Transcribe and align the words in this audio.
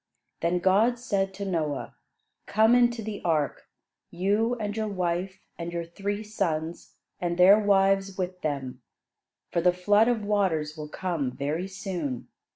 Then 0.39 0.57
God 0.57 0.97
said 0.97 1.31
to 1.35 1.45
Noah: 1.45 1.95
"Come 2.47 2.73
into 2.73 3.03
the 3.03 3.21
ark, 3.23 3.67
you 4.09 4.55
and 4.55 4.75
your 4.75 4.87
wife, 4.87 5.41
and 5.59 5.71
your 5.71 5.85
three 5.85 6.23
sons, 6.23 6.95
and 7.19 7.37
their 7.37 7.59
wives 7.59 8.17
with 8.17 8.41
them; 8.41 8.81
for 9.51 9.61
the 9.61 9.71
flood 9.71 10.07
of 10.07 10.25
waters 10.25 10.75
will 10.75 10.89
come 10.89 11.29
very 11.29 11.67
soon. 11.67 12.29